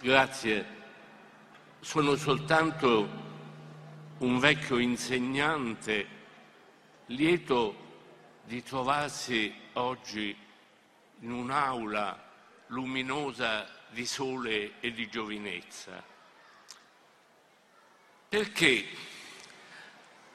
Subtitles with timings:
[0.00, 0.76] Grazie.
[1.80, 3.08] Sono soltanto
[4.18, 6.06] un vecchio insegnante
[7.06, 7.86] lieto
[8.44, 10.36] di trovarsi oggi
[11.18, 12.26] in un'aula
[12.68, 16.00] luminosa di sole e di giovinezza.
[18.28, 18.86] Perché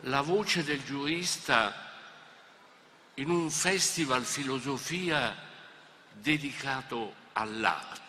[0.01, 1.89] la voce del giurista
[3.15, 5.33] in un festival filosofia
[6.11, 8.02] dedicato all'arte,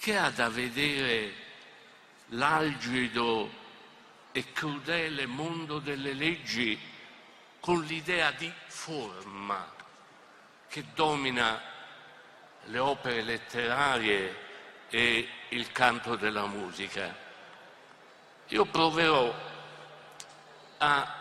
[0.00, 1.34] che ha da vedere
[2.28, 3.50] l'algido
[4.32, 6.78] e crudele mondo delle leggi
[7.60, 9.70] con l'idea di forma
[10.68, 11.60] che domina
[12.64, 14.48] le opere letterarie
[14.88, 17.14] e il canto della musica.
[18.48, 19.34] Io proverò
[20.78, 21.14] a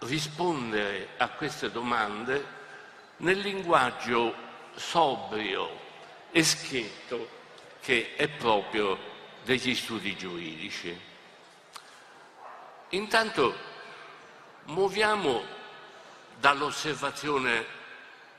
[0.00, 2.44] rispondere a queste domande
[3.18, 4.34] nel linguaggio
[4.74, 5.70] sobrio
[6.32, 7.37] e schietto
[7.88, 8.98] che è proprio
[9.44, 10.94] degli studi giuridici.
[12.90, 13.56] Intanto
[14.64, 15.42] muoviamo
[16.38, 17.64] dall'osservazione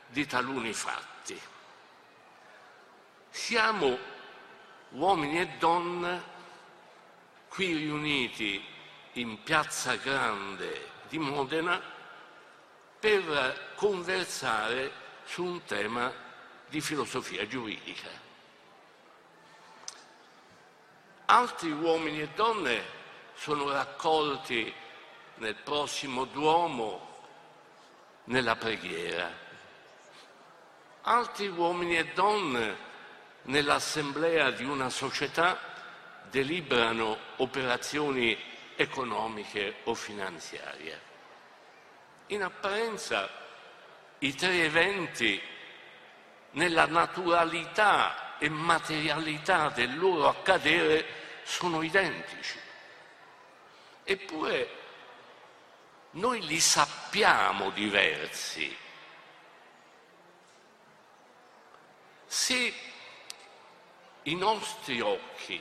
[0.06, 1.36] di taluni fatti.
[3.30, 3.98] Siamo
[4.90, 6.22] uomini e donne
[7.48, 8.64] qui riuniti
[9.14, 11.82] in Piazza Grande di Modena
[13.00, 14.92] per conversare
[15.24, 16.12] su un tema
[16.68, 18.29] di filosofia giuridica.
[21.32, 22.82] Altri uomini e donne
[23.34, 24.74] sono raccolti
[25.36, 27.22] nel prossimo Duomo
[28.24, 29.30] nella preghiera.
[31.02, 32.76] Altri uomini e donne
[33.42, 35.56] nell'assemblea di una società
[36.28, 38.36] deliberano operazioni
[38.74, 41.00] economiche o finanziarie.
[42.26, 43.30] In apparenza
[44.18, 45.40] i tre eventi
[46.52, 52.58] nella naturalità e materialità del loro accadere sono identici.
[54.04, 54.78] Eppure
[56.12, 58.76] noi li sappiamo diversi.
[62.26, 62.74] Se
[64.22, 65.60] i nostri occhi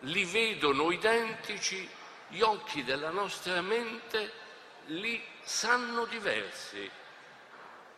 [0.00, 1.88] li vedono identici,
[2.28, 4.32] gli occhi della nostra mente
[4.86, 6.90] li sanno diversi,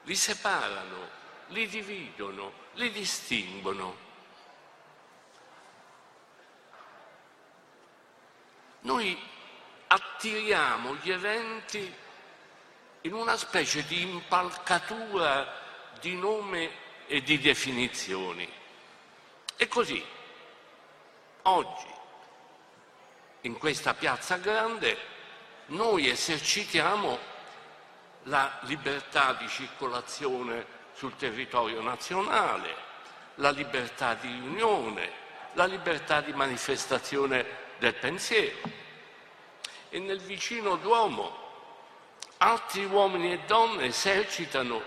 [0.03, 1.09] li separano,
[1.49, 4.04] li dividono, li distinguono.
[8.85, 9.19] Noi
[9.87, 11.95] attiriamo gli eventi
[13.03, 15.63] in una specie di impalcatura
[16.01, 16.71] di nome
[17.07, 18.47] e di definizioni.
[19.57, 20.05] E così,
[21.43, 21.87] oggi,
[23.43, 24.99] in questa piazza grande,
[25.67, 27.19] noi esercitiamo
[28.25, 32.75] la libertà di circolazione sul territorio nazionale,
[33.37, 35.11] la libertà di riunione,
[35.55, 38.57] la libertà di manifestazione del pensiero.
[39.89, 41.43] E nel vicino Duomo
[42.39, 44.83] altri uomini e donne esercitano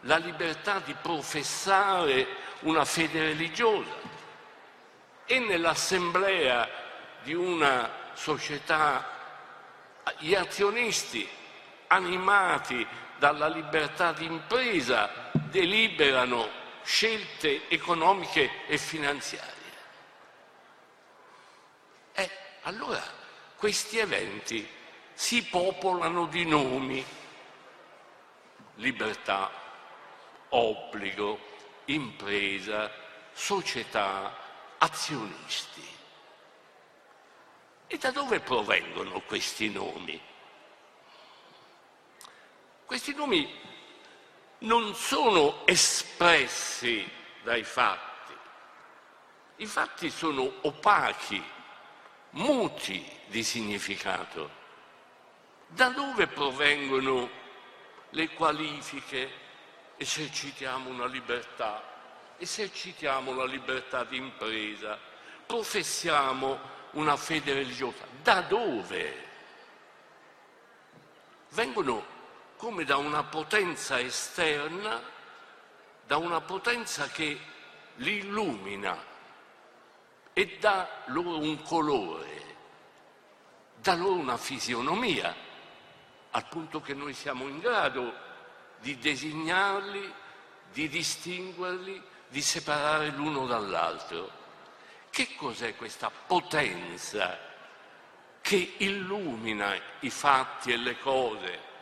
[0.00, 2.26] la libertà di professare
[2.60, 4.12] una fede religiosa
[5.26, 6.68] e nell'assemblea
[7.22, 9.12] di una società
[10.18, 11.26] gli azionisti
[11.88, 12.86] animati
[13.18, 19.53] dalla libertà di impresa deliberano scelte economiche e finanziarie.
[22.14, 22.30] E
[22.62, 23.02] allora
[23.56, 24.66] questi eventi
[25.12, 27.04] si popolano di nomi,
[28.76, 29.50] libertà,
[30.48, 31.38] obbligo,
[31.86, 32.90] impresa,
[33.32, 34.36] società,
[34.78, 35.86] azionisti.
[37.86, 40.20] E da dove provengono questi nomi?
[42.84, 43.62] Questi nomi
[44.58, 47.08] non sono espressi
[47.42, 48.32] dai fatti,
[49.56, 51.42] i fatti sono opachi,
[52.34, 54.62] muti di significato.
[55.68, 57.28] Da dove provengono
[58.10, 59.42] le qualifiche?
[59.96, 61.82] Esercitiamo una libertà,
[62.38, 64.98] esercitiamo la libertà di impresa,
[65.46, 66.58] professiamo
[66.92, 68.04] una fede religiosa.
[68.22, 69.22] Da dove?
[71.50, 72.12] Vengono
[72.56, 75.00] come da una potenza esterna,
[76.04, 77.38] da una potenza che
[77.96, 79.12] li illumina
[80.34, 82.56] e dà loro un colore,
[83.76, 85.34] dà loro una fisionomia,
[86.32, 88.12] al punto che noi siamo in grado
[88.80, 90.12] di designarli,
[90.70, 94.42] di distinguerli, di separare l'uno dall'altro.
[95.08, 97.38] Che cos'è questa potenza
[98.42, 101.72] che illumina i fatti e le cose?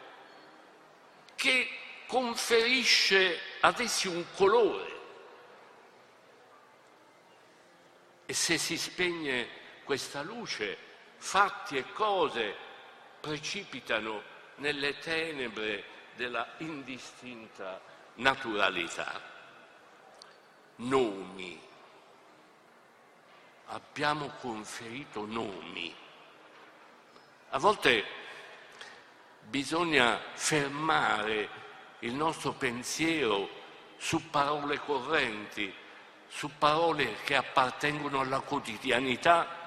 [1.42, 1.68] che
[2.06, 5.00] conferisce ad essi un colore,
[8.26, 9.48] E se si spegne
[9.84, 10.76] questa luce,
[11.16, 12.54] fatti e cose
[13.20, 14.22] precipitano
[14.56, 15.84] nelle tenebre
[16.14, 17.80] della indistinta
[18.14, 19.20] naturalità.
[20.76, 21.60] Nomi.
[23.66, 25.94] Abbiamo conferito nomi.
[27.50, 28.04] A volte
[29.40, 31.48] bisogna fermare
[32.00, 33.48] il nostro pensiero
[33.96, 35.72] su parole correnti,
[36.34, 39.60] su parole che appartengono alla quotidianità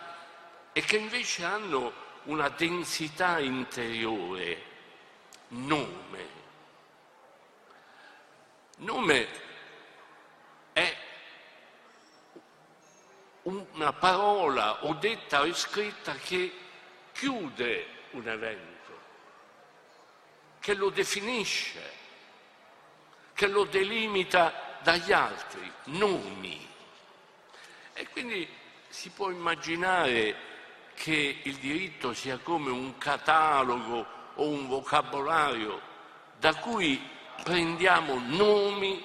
[0.74, 4.74] e che invece hanno una densità interiore.
[5.50, 6.28] Nome.
[8.78, 9.28] Nome
[10.74, 10.98] è
[13.44, 16.52] una parola o detta o scritta che
[17.14, 19.00] chiude un evento,
[20.60, 21.94] che lo definisce,
[23.34, 26.64] che lo delimita dagli altri, nomi.
[27.94, 28.48] E quindi
[28.88, 30.36] si può immaginare
[30.94, 34.06] che il diritto sia come un catalogo
[34.36, 35.82] o un vocabolario
[36.38, 37.02] da cui
[37.44, 39.04] prendiamo nomi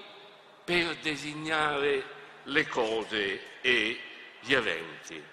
[0.62, 2.04] per designare
[2.42, 3.98] le cose e
[4.40, 5.24] gli eventi.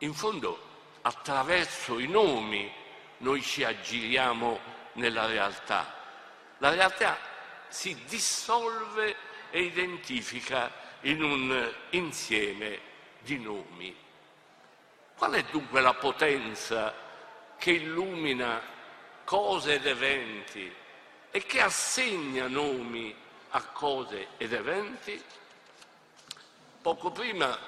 [0.00, 0.66] In fondo,
[1.00, 2.70] attraverso i nomi
[3.18, 4.60] noi ci aggiriamo
[4.94, 5.94] nella realtà.
[6.58, 7.27] La realtà
[7.68, 9.16] si dissolve
[9.50, 10.70] e identifica
[11.02, 12.80] in un insieme
[13.20, 13.94] di nomi.
[15.16, 16.94] Qual è dunque la potenza
[17.58, 18.60] che illumina
[19.24, 20.72] cose ed eventi
[21.30, 23.14] e che assegna nomi
[23.50, 25.22] a cose ed eventi?
[26.80, 27.58] Poco prima,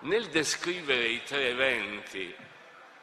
[0.00, 2.34] nel descrivere i tre eventi,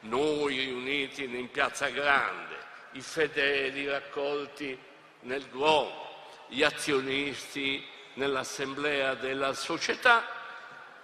[0.01, 2.57] noi riuniti in Piazza Grande,
[2.93, 4.77] i fedeli raccolti
[5.21, 6.09] nel Duomo,
[6.47, 10.25] gli azionisti nell'assemblea della società,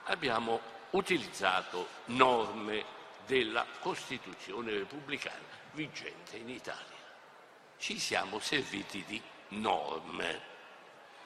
[0.03, 0.59] abbiamo
[0.91, 6.95] utilizzato norme della Costituzione repubblicana vigente in Italia.
[7.77, 10.55] Ci siamo serviti di norme.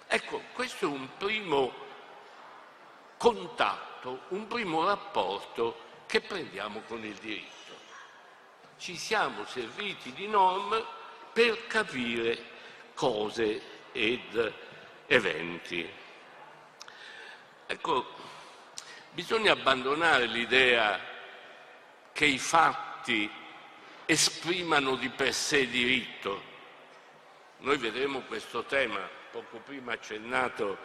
[0.07, 1.73] Ecco, questo è un primo
[3.17, 7.49] contatto, un primo rapporto che prendiamo con il diritto.
[8.77, 10.83] Ci siamo serviti di norme
[11.31, 12.50] per capire
[13.01, 13.59] cose
[13.94, 14.53] ed
[15.07, 15.89] eventi.
[17.65, 18.06] Ecco,
[19.09, 21.00] bisogna abbandonare l'idea
[22.13, 23.27] che i fatti
[24.06, 26.44] esprimano di per sé diritto.
[27.62, 29.00] Noi vedremo questo tema,
[29.31, 30.77] poco prima accennato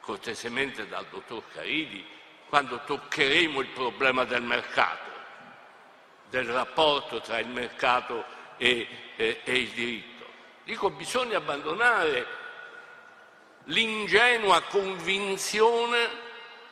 [0.00, 2.06] cortesemente dal dottor Caridi
[2.48, 5.10] quando toccheremo il problema del mercato,
[6.30, 8.24] del rapporto tra il mercato
[8.56, 10.13] e, e, e il diritto.
[10.64, 12.26] Dico, bisogna abbandonare
[13.64, 16.22] l'ingenua convinzione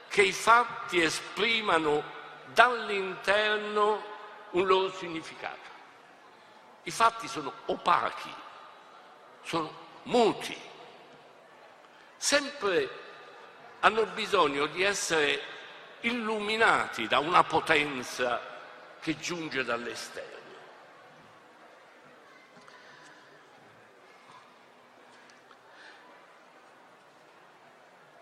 [0.09, 2.03] che i fatti esprimano
[2.47, 4.03] dall'interno
[4.50, 5.71] un loro significato.
[6.85, 8.35] I fatti sono opachi,
[9.43, 9.73] sono
[10.05, 10.56] muti,
[12.17, 13.00] sempre
[13.81, 15.41] hanno bisogno di essere
[16.00, 18.41] illuminati da una potenza
[19.00, 20.42] che giunge dall'esterno.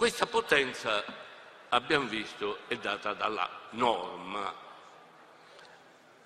[0.00, 1.04] Questa potenza,
[1.69, 4.50] abbiamo visto, è data dalla norma.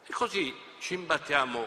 [0.06, 1.66] E così ci imbattiamo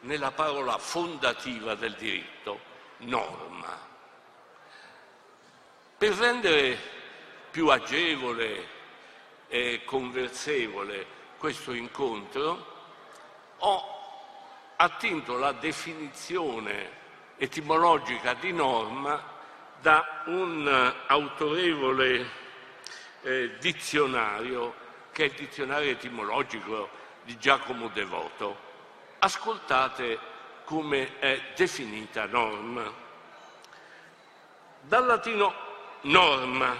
[0.00, 2.60] nella parola fondativa del diritto,
[2.98, 3.78] norma.
[5.96, 6.78] Per rendere
[7.50, 8.68] più agevole
[9.48, 11.06] e conversevole
[11.38, 12.74] questo incontro,
[13.56, 13.84] ho
[14.76, 16.90] attinto la definizione
[17.38, 19.35] etimologica di norma
[19.80, 22.26] da un autorevole
[23.22, 24.74] eh, dizionario
[25.12, 26.90] che è il dizionario etimologico
[27.24, 28.64] di Giacomo Devoto.
[29.18, 30.18] Ascoltate
[30.64, 32.92] come è definita norma.
[34.80, 35.54] Dal latino
[36.02, 36.76] norma,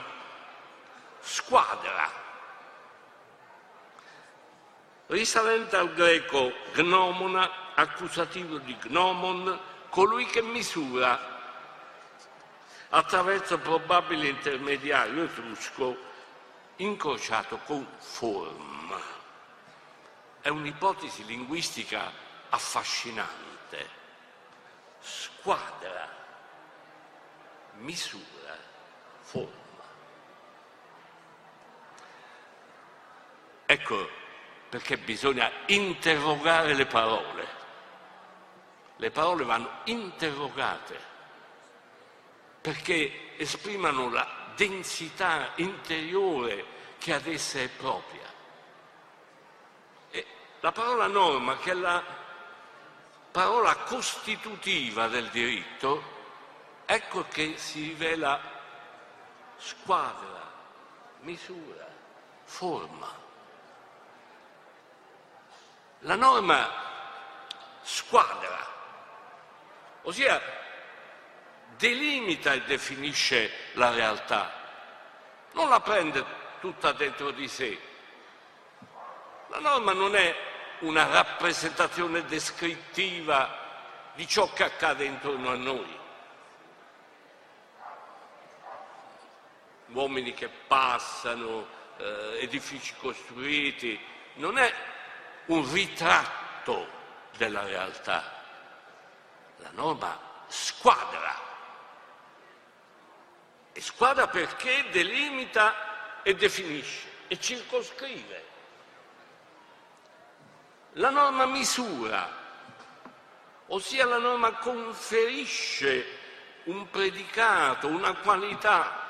[1.21, 2.11] squadra,
[5.07, 11.36] risalente al greco gnomona, accusativo di gnomon, colui che misura
[12.91, 15.97] attraverso probabile intermediario etrusco
[16.77, 19.01] incrociato con forma.
[20.41, 22.13] È un'ipotesi linguistica
[22.51, 24.05] affascinante.
[25.01, 26.09] Squadra,
[27.79, 28.57] misura
[29.21, 29.65] forma.
[33.67, 34.09] Ecco
[34.69, 37.55] perché bisogna interrogare le parole.
[38.97, 41.15] Le parole vanno interrogate
[42.67, 46.65] perché esprimano la densità interiore
[46.99, 48.27] che ad essa è propria.
[50.11, 50.27] E
[50.59, 52.03] la parola norma, che è la
[53.31, 56.03] parola costitutiva del diritto,
[56.87, 58.41] ecco che si rivela
[59.59, 60.53] squadra,
[61.21, 61.87] misura,
[62.43, 63.15] forma.
[66.01, 66.69] La norma
[67.83, 68.59] squadra,
[70.03, 70.65] ossia
[71.77, 74.53] delimita e definisce la realtà,
[75.53, 76.25] non la prende
[76.61, 77.79] tutta dentro di sé.
[79.49, 80.35] La norma non è
[80.81, 83.65] una rappresentazione descrittiva
[84.15, 85.99] di ciò che accade intorno a noi.
[89.89, 91.67] Uomini che passano,
[91.97, 93.99] eh, edifici costruiti,
[94.35, 94.73] non è
[95.47, 96.89] un ritratto
[97.37, 98.33] della realtà.
[99.59, 100.19] La norma
[100.49, 101.46] squadra.
[103.77, 108.45] E squadra perché delimita e definisce e circoscrive.
[110.93, 112.27] La norma misura,
[113.67, 116.07] ossia la norma conferisce
[116.65, 119.05] un predicato, una qualità.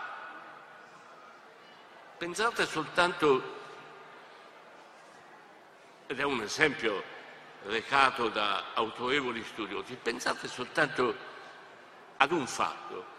[2.18, 3.54] Pensate soltanto
[6.08, 7.04] ed è un esempio
[7.66, 11.16] recato da autorevoli studiosi, pensate soltanto
[12.16, 13.14] ad un fatto.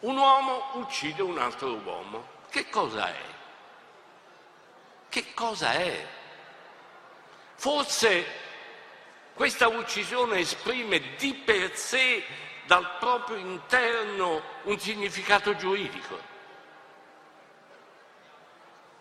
[0.00, 2.38] Un uomo uccide un altro uomo.
[2.48, 3.22] Che cosa è?
[5.08, 6.06] Che cosa è?
[7.56, 8.24] Forse
[9.34, 12.24] questa uccisione esprime di per sé
[12.66, 16.18] dal proprio interno un significato giuridico.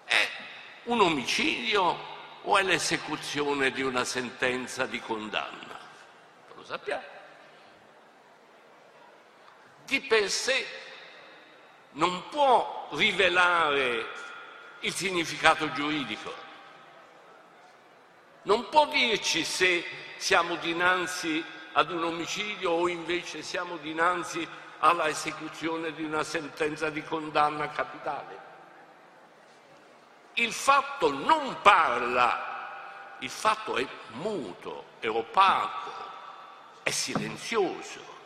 [0.03, 0.29] È
[0.85, 1.97] un omicidio
[2.41, 5.79] o è l'esecuzione di una sentenza di condanna?
[6.55, 7.17] Lo sappiamo.
[9.85, 10.65] Di per sé
[11.91, 14.07] non può rivelare
[14.81, 16.33] il significato giuridico,
[18.43, 19.85] non può dirci se
[20.17, 21.43] siamo dinanzi
[21.73, 24.47] ad un omicidio o invece siamo dinanzi
[24.79, 28.47] alla esecuzione di una sentenza di condanna capitale.
[30.35, 35.91] Il fatto non parla, il fatto è muto, è opaco,
[36.83, 38.17] è silenzioso.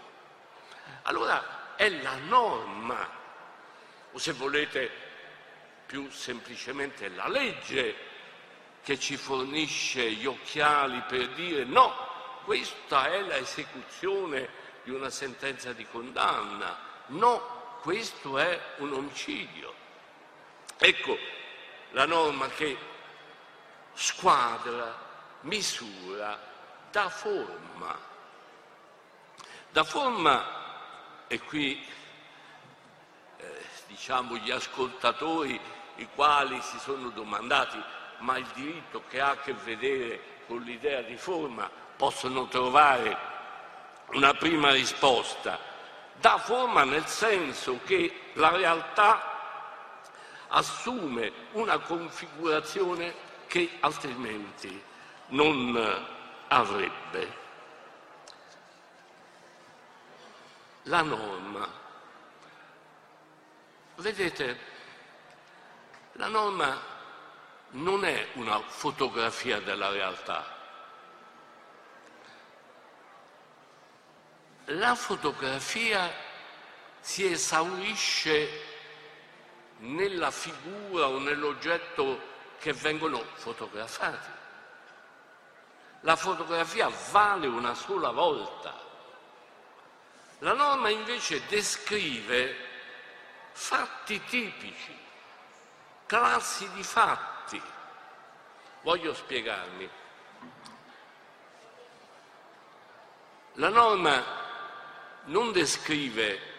[1.04, 3.10] Allora è la norma,
[4.14, 4.90] o se volete
[5.86, 8.12] più semplicemente la legge,
[8.82, 11.94] che ci fornisce gli occhiali per dire no,
[12.44, 14.50] questa è l'esecuzione
[14.84, 16.78] di una sentenza di condanna,
[17.08, 19.74] no, questo è un omicidio.
[20.78, 21.18] Ecco,
[21.92, 22.78] la norma che
[23.94, 24.98] squadra,
[25.42, 26.40] misura,
[26.92, 28.12] dà forma.
[29.70, 31.84] Da forma, e qui
[33.38, 35.60] eh, diciamo gli ascoltatori
[35.98, 37.80] i quali si sono domandati
[38.20, 43.16] ma il diritto che ha a che vedere con l'idea di forma possono trovare
[44.14, 45.60] una prima risposta.
[46.20, 49.32] Dà forma nel senso che la realtà
[50.48, 53.14] assume una configurazione
[53.46, 54.82] che altrimenti
[55.28, 56.08] non
[56.48, 57.42] avrebbe.
[60.84, 61.83] La norma.
[63.96, 64.60] Vedete,
[66.14, 66.80] la norma
[67.72, 70.46] non è una fotografia della realtà.
[74.66, 76.12] La fotografia
[77.00, 78.72] si esaurisce
[79.80, 84.30] nella figura o nell'oggetto che vengono fotografati.
[86.02, 88.74] La fotografia vale una sola volta.
[90.40, 92.63] La norma invece descrive
[93.54, 94.98] fatti tipici,
[96.06, 97.62] classi di fatti.
[98.82, 99.90] Voglio spiegarmi.
[103.54, 104.24] La norma
[105.26, 106.52] non descrive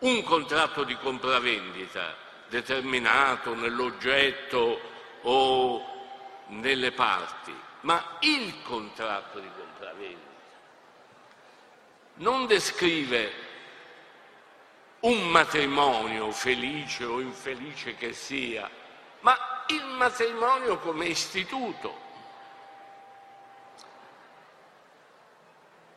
[0.00, 2.14] un contratto di compravendita
[2.48, 4.80] determinato nell'oggetto
[5.22, 5.94] o
[6.48, 10.32] nelle parti, ma il contratto di compravendita.
[12.16, 13.43] Non descrive
[15.04, 18.68] un matrimonio felice o infelice che sia,
[19.20, 22.02] ma il matrimonio come istituto.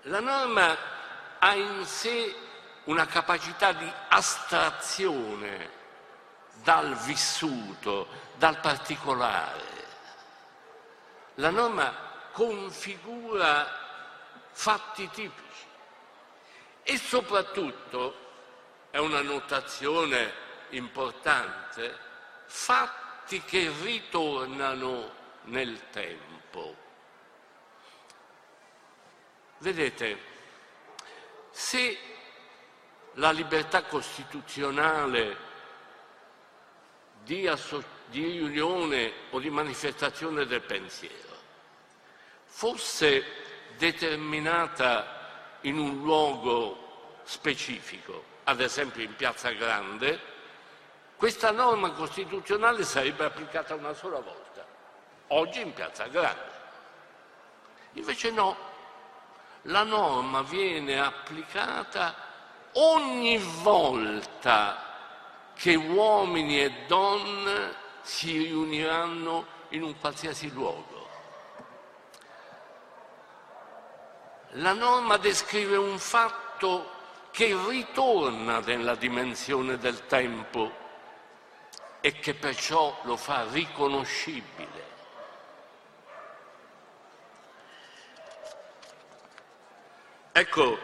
[0.03, 0.77] La norma
[1.39, 2.35] ha in sé
[2.85, 5.71] una capacità di astrazione
[6.63, 9.85] dal vissuto, dal particolare.
[11.35, 11.93] La norma
[12.33, 13.67] configura
[14.51, 15.65] fatti tipici
[16.83, 18.25] e soprattutto
[18.97, 20.33] è una notazione
[20.69, 21.95] importante,
[22.47, 25.11] fatti che ritornano
[25.43, 26.75] nel tempo.
[29.59, 30.19] Vedete,
[31.51, 31.95] se
[33.13, 35.37] la libertà costituzionale
[37.21, 37.47] di,
[38.07, 41.35] di riunione o di manifestazione del pensiero
[42.45, 43.23] fosse
[43.77, 50.19] determinata in un luogo specifico, ad esempio in Piazza Grande,
[51.17, 54.65] questa norma costituzionale sarebbe applicata una sola volta,
[55.27, 56.55] oggi in Piazza Grande.
[57.93, 58.55] Invece no,
[59.63, 62.15] la norma viene applicata
[62.73, 64.85] ogni volta
[65.53, 71.09] che uomini e donne si riuniranno in un qualsiasi luogo.
[74.51, 76.95] La norma descrive un fatto
[77.37, 80.75] che ritorna nella dimensione del tempo
[82.01, 84.85] e che perciò lo fa riconoscibile.
[90.31, 90.79] Ecco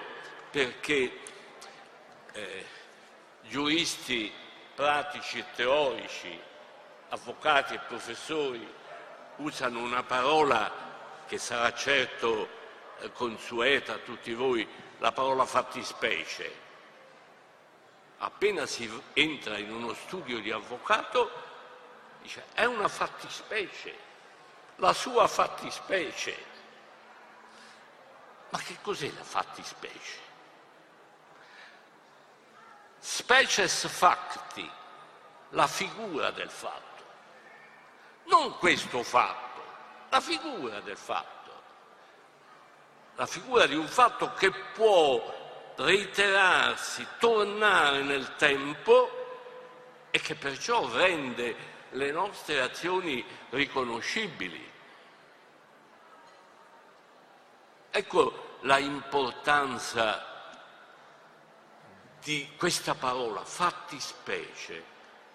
[0.52, 1.20] perché
[2.34, 2.66] eh,
[3.48, 4.32] giuristi
[4.76, 6.40] pratici e teorici,
[7.10, 8.74] avvocati e professori
[9.38, 10.72] usano una parola
[11.26, 12.48] che sarà certo
[13.00, 16.62] eh, consueta a tutti voi la parola fattispecie.
[18.20, 21.30] Appena si entra in uno studio di avvocato,
[22.22, 23.94] dice è una fattispecie,
[24.78, 26.52] la sua fattispecie.
[28.52, 30.20] Ma che cos'è la fattispecie?
[33.00, 34.72] Species facti,
[35.50, 37.04] la figura del fatto.
[38.28, 39.64] Non questo fatto,
[40.08, 41.43] la figura del fatto
[43.16, 45.42] la figura di un fatto che può
[45.76, 54.72] reiterarsi, tornare nel tempo e che perciò rende le nostre azioni riconoscibili.
[57.90, 60.32] Ecco la importanza
[62.24, 64.84] di questa parola, fattispecie,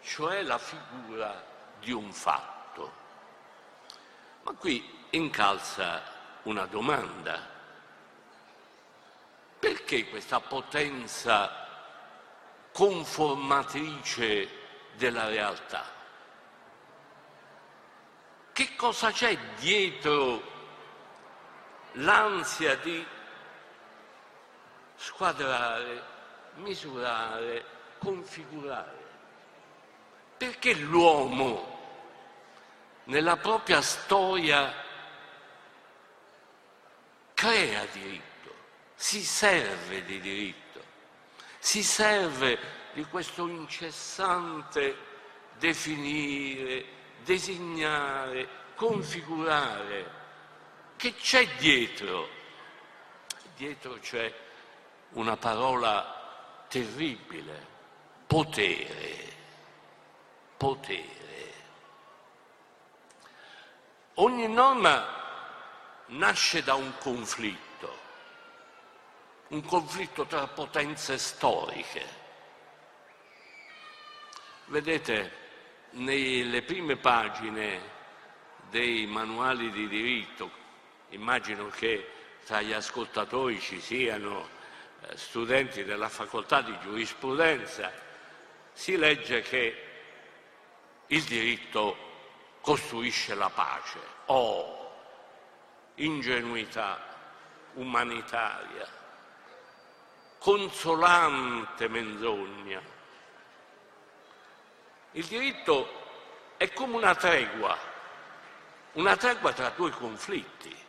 [0.03, 1.45] cioè la figura
[1.79, 2.93] di un fatto.
[4.43, 6.03] Ma qui incalza
[6.45, 7.58] una domanda.
[9.89, 11.67] Perché questa potenza
[12.73, 14.47] conformatrice
[14.97, 15.83] della realtà?
[18.53, 20.43] Che cosa c'è dietro
[21.93, 23.03] l'ansia di
[24.95, 26.03] squadrare,
[26.57, 27.65] misurare,
[27.97, 29.07] configurare?
[30.37, 31.79] Perché l'uomo
[33.05, 34.71] nella propria storia
[37.33, 38.28] crea diritti?
[39.01, 40.83] Si serve di diritto,
[41.61, 42.59] si serve
[42.95, 44.97] di questo incessante
[45.57, 46.85] definire,
[47.23, 50.17] designare, configurare.
[50.97, 52.29] Che c'è dietro?
[53.55, 54.35] Dietro c'è
[55.11, 57.67] una parola terribile,
[58.27, 59.33] potere,
[60.57, 61.53] potere.
[64.15, 65.07] Ogni norma
[66.07, 67.68] nasce da un conflitto
[69.49, 72.17] un conflitto tra potenze storiche.
[74.67, 75.47] Vedete,
[75.91, 77.97] nelle prime pagine
[78.69, 80.51] dei manuali di diritto,
[81.11, 82.11] immagino che
[82.45, 84.47] tra gli ascoltatori ci siano
[85.01, 87.91] eh, studenti della facoltà di giurisprudenza,
[88.73, 89.85] si legge che
[91.07, 91.97] il diritto
[92.61, 93.99] costruisce la pace.
[94.27, 94.93] Oh,
[95.95, 97.07] ingenuità
[97.75, 98.98] umanitaria
[100.39, 102.81] consolante menzogna.
[105.13, 105.89] Il diritto
[106.57, 107.77] è come una tregua,
[108.93, 110.87] una tregua tra due conflitti.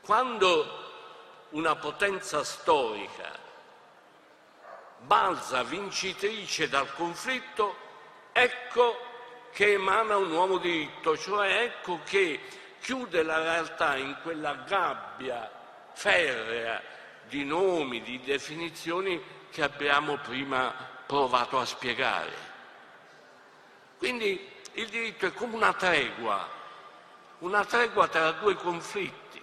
[0.00, 0.82] Quando
[1.50, 3.42] una potenza storica
[4.98, 7.76] balza vincitrice dal conflitto,
[8.32, 9.12] ecco
[9.52, 12.40] che emana un nuovo diritto, cioè ecco che
[12.80, 15.53] chiude la realtà in quella gabbia
[15.94, 16.82] ferrea
[17.28, 20.74] di nomi, di definizioni che abbiamo prima
[21.06, 22.52] provato a spiegare.
[23.98, 26.48] Quindi il diritto è come una tregua,
[27.38, 29.42] una tregua tra due conflitti.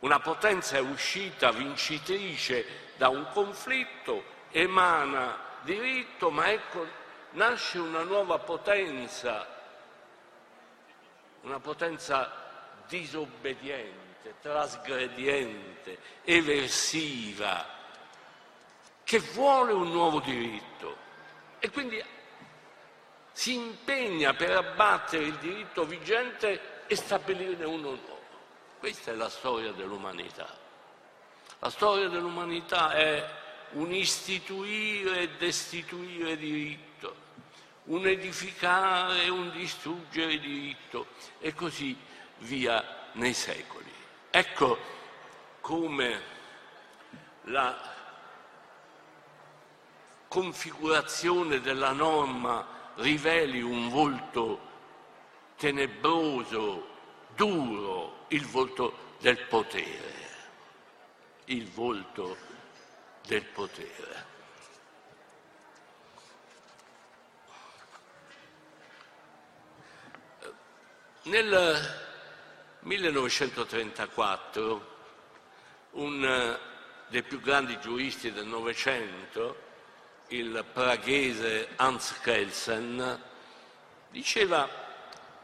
[0.00, 6.86] Una potenza è uscita vincitrice da un conflitto, emana diritto, ma ecco
[7.30, 9.46] nasce una nuova potenza,
[11.42, 12.44] una potenza
[12.86, 14.05] disobbediente
[14.40, 17.74] trasgrediente, eversiva,
[19.04, 20.96] che vuole un nuovo diritto
[21.58, 22.02] e quindi
[23.32, 28.20] si impegna per abbattere il diritto vigente e stabilirne uno nuovo.
[28.78, 30.64] Questa è la storia dell'umanità.
[31.58, 33.28] La storia dell'umanità è
[33.72, 37.14] un istituire e destituire diritto,
[37.84, 41.08] un edificare e un distruggere diritto
[41.38, 41.96] e così
[42.38, 43.85] via nei secoli.
[44.36, 44.78] Ecco
[45.62, 46.22] come
[47.44, 47.74] la
[50.28, 54.60] configurazione della norma riveli un volto
[55.56, 56.86] tenebroso,
[57.34, 60.12] duro, il volto del potere,
[61.46, 62.36] il volto
[63.22, 64.26] del potere.
[71.22, 72.05] Nel
[72.86, 74.94] 1934
[75.92, 76.58] un
[77.08, 79.64] dei più grandi giuristi del Novecento,
[80.28, 83.22] il praghese Hans Kelsen,
[84.10, 84.68] diceva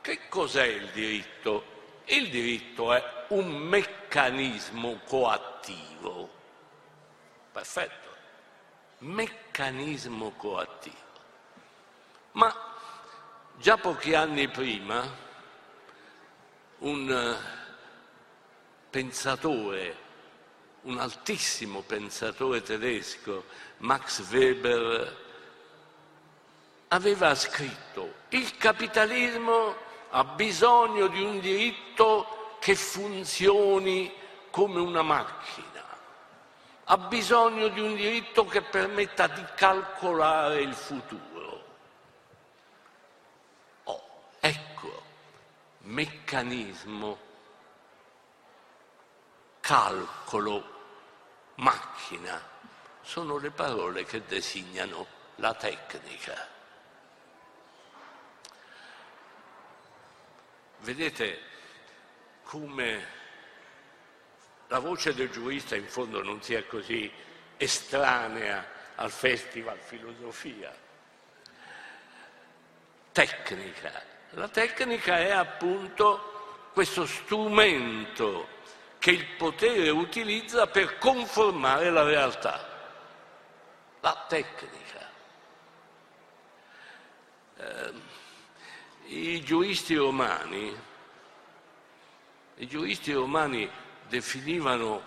[0.01, 1.71] che cos'è il diritto?
[2.05, 6.31] Il diritto è un meccanismo coattivo.
[7.51, 8.09] Perfetto,
[8.99, 10.97] meccanismo coattivo.
[12.33, 12.55] Ma
[13.57, 15.31] già pochi anni prima
[16.83, 17.37] un
[18.91, 20.03] pensatore
[20.83, 23.45] un altissimo pensatore tedesco,
[23.79, 25.21] Max Weber,
[26.89, 34.13] aveva scritto il capitalismo ha bisogno di un diritto che funzioni
[34.51, 35.85] come una macchina,
[36.85, 41.65] ha bisogno di un diritto che permetta di calcolare il futuro.
[43.85, 44.03] Oh,
[44.41, 45.03] ecco,
[45.83, 47.19] meccanismo,
[49.61, 50.71] calcolo,
[51.57, 52.51] macchina
[53.03, 56.49] sono le parole che designano la tecnica.
[60.79, 61.41] Vedete
[62.45, 63.07] come
[64.69, 67.11] la voce del giurista in fondo non sia così
[67.57, 68.67] estranea
[68.97, 70.75] al festival filosofia.
[73.13, 74.12] Tecnica.
[74.35, 78.49] La tecnica è appunto questo strumento
[78.99, 82.67] che il potere utilizza per conformare la realtà,
[84.01, 85.11] la tecnica.
[87.57, 87.93] Eh,
[89.07, 90.81] I giuristi romani,
[92.57, 93.71] i giuristi romani
[94.09, 95.03] definivano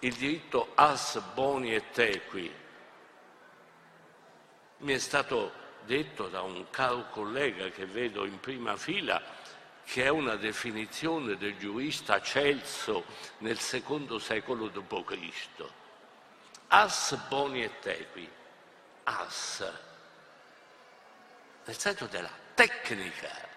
[0.00, 2.54] il diritto as boni et equi.
[4.76, 9.20] Mi è stato detto da un caro collega che vedo in prima fila
[9.84, 13.04] che è una definizione del giurista Celso
[13.38, 15.64] nel secondo secolo d.C.
[16.68, 18.30] As boni et equi,
[19.02, 19.68] as,
[21.64, 23.48] nel senso della tecnica,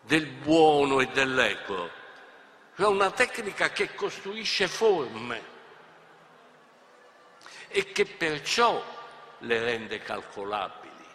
[0.00, 1.90] del buono e dell'equo,
[2.74, 5.57] cioè una tecnica che costruisce forme
[7.68, 8.82] e che perciò
[9.38, 11.06] le rende calcolabili.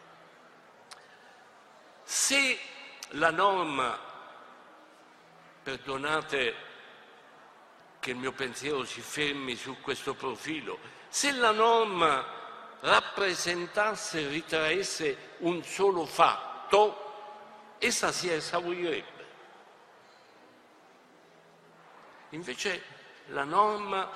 [2.03, 2.59] Se
[3.09, 3.99] la norma,
[5.63, 6.55] perdonate
[7.99, 10.77] che il mio pensiero si fermi su questo profilo,
[11.09, 12.41] se la norma
[12.81, 19.11] rappresentasse e ritraesse un solo fatto, essa si esaurirebbe.
[22.29, 22.83] Invece
[23.27, 24.09] la norma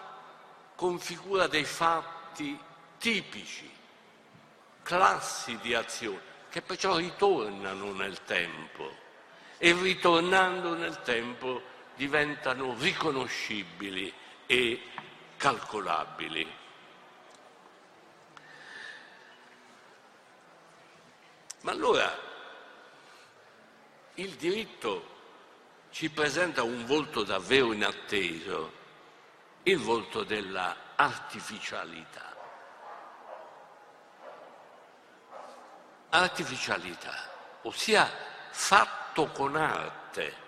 [0.76, 2.17] configura dei fatti
[2.98, 3.72] tipici,
[4.84, 9.06] classi di azione che perciò ritornano nel tempo
[9.58, 11.62] e ritornando nel tempo
[11.96, 14.14] diventano riconoscibili
[14.46, 14.82] e
[15.36, 16.56] calcolabili.
[21.62, 22.18] Ma allora
[24.16, 25.16] il diritto
[25.92, 28.72] ci presenta un volto davvero inatteso,
[29.64, 32.27] il volto della artificialità.
[36.18, 37.14] Artificialità,
[37.64, 38.10] ossia
[38.50, 40.46] fatto con arte.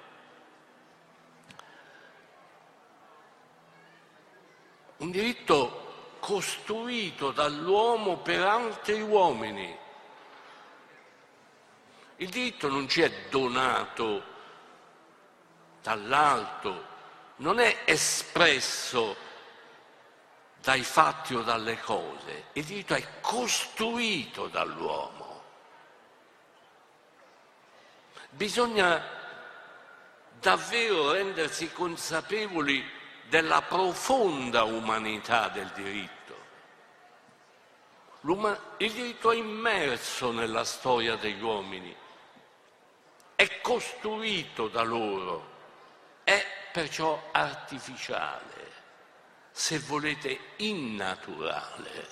[4.97, 9.77] Un diritto costruito dall'uomo per altri uomini.
[12.17, 14.23] Il diritto non ci è donato
[15.81, 16.87] dall'alto,
[17.37, 19.15] non è espresso
[20.61, 25.28] dai fatti o dalle cose, il diritto è costruito dall'uomo.
[28.29, 29.03] Bisogna
[30.39, 36.17] davvero rendersi consapevoli della profonda umanità del diritto.
[38.77, 41.95] il diritto è immerso nella storia degli uomini,
[43.35, 45.57] è costruito da loro,
[46.23, 48.71] è perciò artificiale,
[49.51, 52.07] se volete innaturale.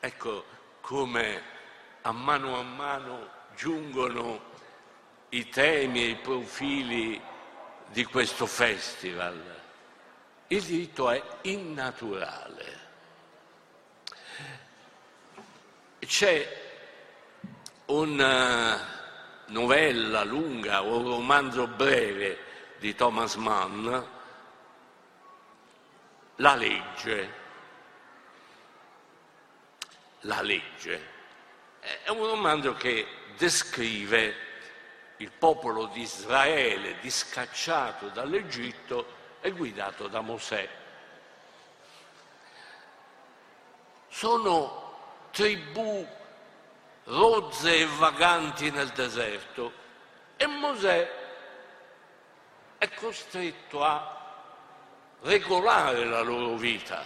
[0.00, 0.44] Ecco
[0.80, 1.42] come
[2.02, 4.40] a mano a mano giungono
[5.28, 7.20] i temi e i profili
[7.88, 9.38] di questo festival.
[10.46, 12.78] Il diritto è innaturale.
[15.98, 16.62] C'è
[17.86, 18.78] una
[19.48, 22.38] novella lunga o un romanzo breve
[22.78, 23.94] di Thomas Mann,
[26.36, 27.34] La legge.
[30.20, 31.08] La legge.
[31.80, 34.34] È un romanzo che descrive
[35.16, 40.68] il popolo di Israele discacciato dall'Egitto e guidato da Mosè.
[44.08, 46.06] Sono tribù
[47.04, 49.72] rozze e vaganti nel deserto
[50.36, 51.10] e Mosè
[52.76, 54.18] è costretto a
[55.22, 57.02] regolare la loro vita.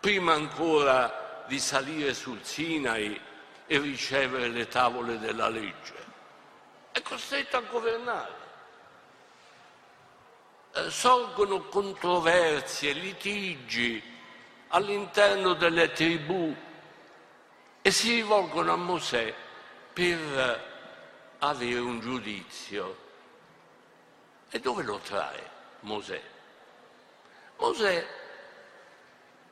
[0.00, 3.25] Prima ancora di salire sul Sinai
[3.66, 6.06] e ricevere le tavole della legge
[6.96, 8.34] è costretto a governare.
[10.72, 14.02] Eh, sorgono controversie, litigi
[14.68, 16.56] all'interno delle tribù
[17.82, 19.34] e si rivolgono a Mosè
[19.92, 23.04] per avere un giudizio.
[24.48, 25.50] E dove lo trae
[25.80, 26.22] Mosè?
[27.58, 28.06] Mosè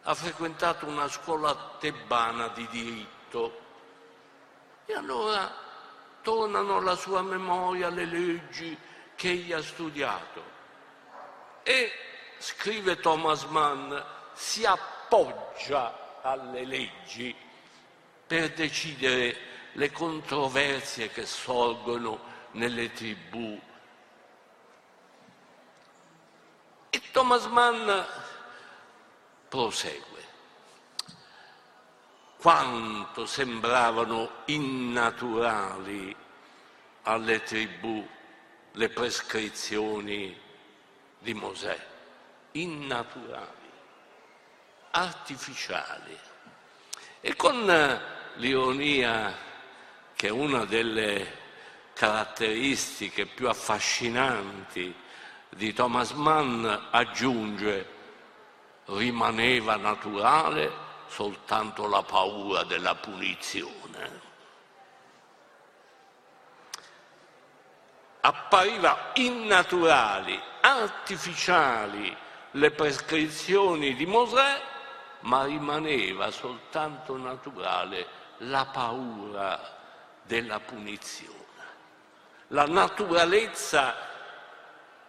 [0.01, 3.64] ha frequentato una scuola tebana di diritto
[4.87, 5.53] e allora
[6.23, 8.77] tornano alla sua memoria le leggi
[9.15, 10.53] che egli ha studiato.
[11.63, 11.93] E,
[12.39, 13.95] scrive Thomas Mann,
[14.33, 17.35] si appoggia alle leggi
[18.27, 23.61] per decidere le controversie che sorgono nelle tribù.
[26.91, 28.01] E Thomas Mann
[29.49, 30.14] prosegue
[32.45, 36.15] quanto sembravano innaturali
[37.05, 38.07] alle tribù
[38.73, 40.39] le prescrizioni
[41.21, 41.75] di Mosè,
[42.53, 43.71] innaturali,
[44.91, 46.19] artificiali.
[47.23, 48.01] E con
[48.35, 49.35] l'ironia
[50.15, 51.39] che è una delle
[51.95, 54.95] caratteristiche più affascinanti
[55.49, 57.89] di Thomas Mann aggiunge
[58.85, 64.33] rimaneva naturale soltanto la paura della punizione.
[68.21, 72.17] Appariva innaturali, artificiali
[72.53, 74.63] le prescrizioni di Mosè,
[75.21, 78.07] ma rimaneva soltanto naturale
[78.39, 79.61] la paura
[80.23, 81.43] della punizione.
[82.49, 83.95] La naturalezza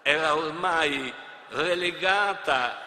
[0.02, 1.14] era ormai
[1.50, 2.85] relegata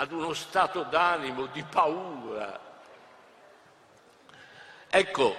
[0.00, 2.58] ad uno stato d'animo di paura.
[4.88, 5.36] Ecco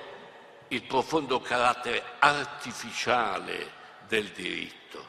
[0.68, 3.72] il profondo carattere artificiale
[4.08, 5.06] del diritto.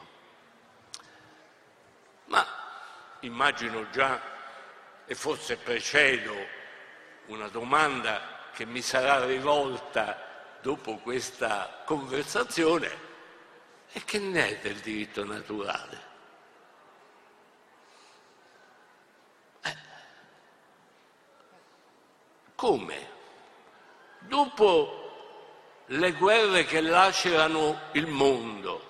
[2.25, 2.43] Ma
[3.19, 4.19] immagino già,
[5.05, 6.33] e forse precedo
[7.27, 13.11] una domanda che mi sarà rivolta dopo questa conversazione,
[13.91, 16.12] e che ne è del diritto naturale?
[22.63, 23.07] Come?
[24.19, 28.81] Dopo le guerre che lacerano il mondo,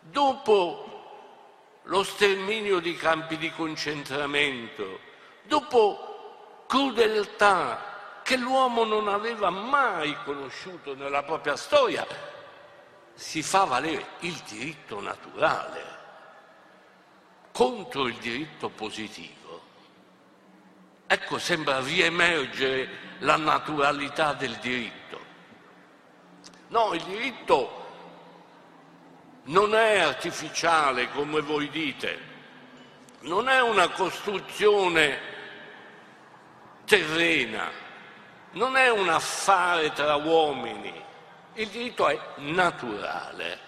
[0.00, 5.00] dopo lo sterminio di campi di concentramento,
[5.42, 12.06] dopo crudeltà che l'uomo non aveva mai conosciuto nella propria storia,
[13.12, 15.84] si fa valere il diritto naturale
[17.52, 19.45] contro il diritto positivo.
[21.06, 22.88] Ecco, sembra riemergere
[23.18, 25.20] la naturalità del diritto.
[26.68, 27.84] No, il diritto
[29.44, 32.18] non è artificiale come voi dite,
[33.20, 35.34] non è una costruzione
[36.84, 37.70] terrena,
[38.52, 41.04] non è un affare tra uomini,
[41.54, 43.60] il diritto è naturale.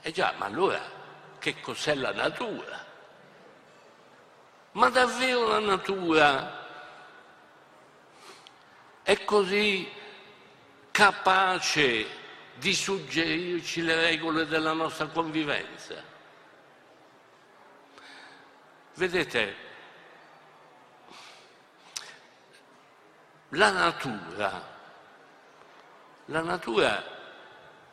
[0.00, 0.80] E già, ma allora
[1.38, 2.86] che cos'è la natura?
[4.78, 6.66] Ma davvero la natura
[9.02, 9.90] è così
[10.92, 12.06] capace
[12.54, 16.00] di suggerirci le regole della nostra convivenza.
[18.94, 19.56] Vedete,
[23.48, 24.76] la natura,
[26.26, 27.04] la natura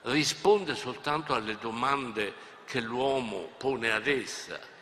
[0.03, 2.31] risponde soltanto alle domande
[2.63, 4.73] che l'uomo pone ad essa.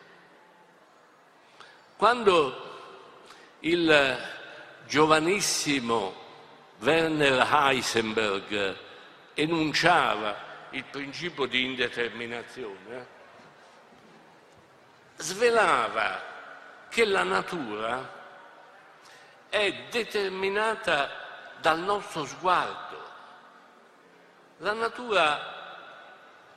[2.04, 2.54] Quando
[3.62, 4.18] il
[4.88, 6.14] giovanissimo
[6.80, 8.76] Werner Heisenberg
[9.34, 10.36] enunciava
[10.72, 13.08] il principio di indeterminazione,
[15.16, 16.22] svelava
[16.90, 18.12] che la natura
[19.48, 21.10] è determinata
[21.62, 23.02] dal nostro sguardo.
[24.58, 25.40] La natura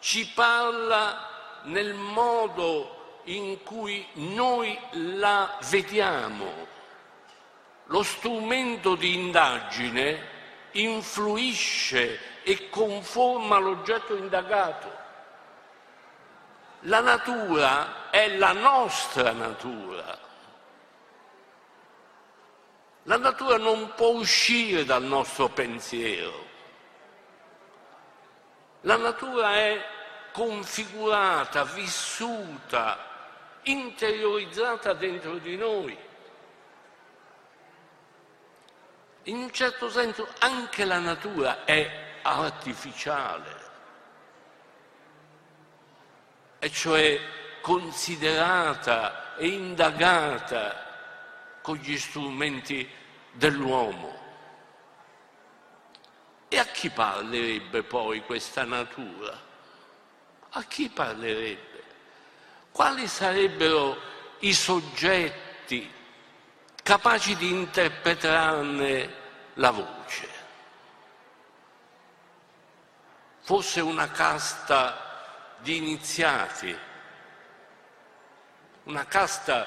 [0.01, 2.96] ci parla nel modo
[3.27, 6.67] in cui noi la vediamo.
[7.87, 10.35] Lo strumento di indagine
[10.73, 15.05] influisce e conforma l'oggetto indagato.
[16.81, 20.19] La natura è la nostra natura.
[23.05, 26.45] La natura non può uscire dal nostro pensiero.
[28.83, 29.85] La natura è
[30.33, 33.16] configurata, vissuta,
[33.67, 35.97] interiorizzata dentro di noi.
[39.25, 43.65] In un certo senso anche la natura è artificiale
[46.59, 47.21] e cioè
[47.61, 50.85] considerata e indagata
[51.61, 52.89] con gli strumenti
[53.33, 54.25] dell'uomo.
[56.49, 59.37] E a chi parlerebbe poi questa natura?
[60.51, 61.76] A chi parlerebbe?
[62.77, 63.97] Quali sarebbero
[64.41, 65.91] i soggetti
[66.83, 69.15] capaci di interpretarne
[69.55, 70.29] la voce?
[73.41, 76.79] Forse una casta di iniziati,
[78.83, 79.67] una casta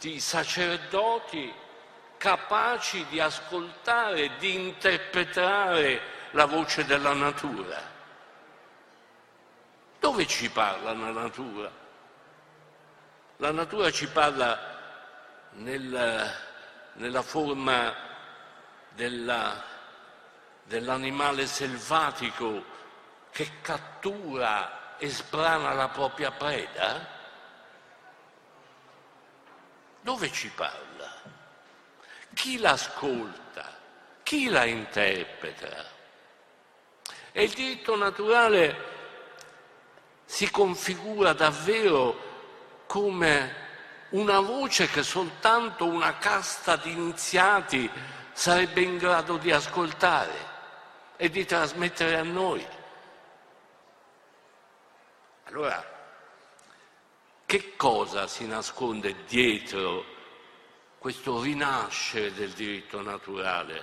[0.00, 1.54] di sacerdoti
[2.16, 6.00] capaci di ascoltare, di interpretare
[6.32, 7.80] la voce della natura.
[10.00, 11.81] Dove ci parla la natura?
[13.42, 14.56] La natura ci parla
[15.54, 16.32] nel,
[16.92, 17.92] nella forma
[18.90, 19.60] della,
[20.62, 22.64] dell'animale selvatico
[23.32, 27.04] che cattura e sbrana la propria preda?
[30.02, 31.12] Dove ci parla?
[32.34, 33.76] Chi l'ascolta?
[34.22, 35.84] Chi la interpreta?
[37.32, 38.90] E il diritto naturale
[40.26, 42.30] si configura davvero
[42.92, 43.54] come
[44.10, 47.90] una voce che soltanto una casta di iniziati
[48.32, 50.34] sarebbe in grado di ascoltare
[51.16, 52.62] e di trasmettere a noi.
[55.44, 55.82] Allora,
[57.46, 60.04] che cosa si nasconde dietro
[60.98, 63.82] questo rinascere del diritto naturale?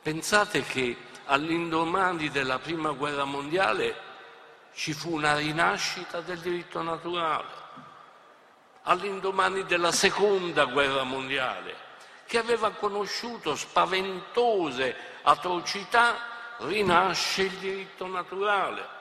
[0.00, 4.07] Pensate che all'indomani della prima guerra mondiale
[4.72, 7.52] ci fu una rinascita del diritto naturale,
[8.82, 11.86] all'indomani della seconda guerra mondiale,
[12.26, 18.96] che aveva conosciuto spaventose atrocità, rinasce il diritto naturale.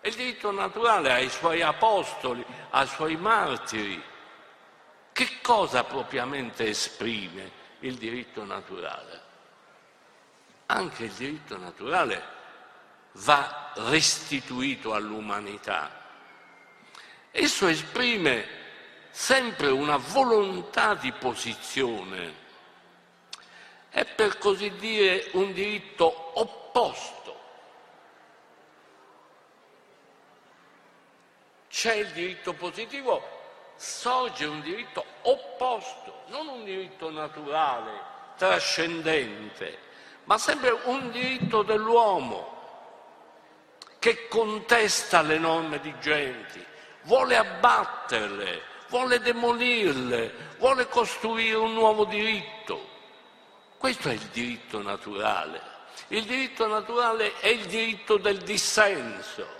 [0.00, 4.02] E il diritto naturale ai suoi apostoli, ai suoi martiri.
[5.12, 7.50] Che cosa propriamente esprime
[7.80, 9.20] il diritto naturale?
[10.66, 12.38] Anche il diritto naturale
[13.12, 15.98] va restituito all'umanità.
[17.30, 18.58] Esso esprime
[19.10, 22.48] sempre una volontà di posizione,
[23.88, 27.18] è per così dire un diritto opposto.
[31.68, 33.22] C'è il diritto positivo,
[33.76, 37.90] sorge un diritto opposto, non un diritto naturale,
[38.36, 39.78] trascendente,
[40.24, 42.59] ma sempre un diritto dell'uomo
[44.00, 46.64] che contesta le norme vigenti,
[47.02, 52.88] vuole abbatterle, vuole demolirle, vuole costruire un nuovo diritto.
[53.78, 55.62] Questo è il diritto naturale.
[56.08, 59.58] Il diritto naturale è il diritto del dissenso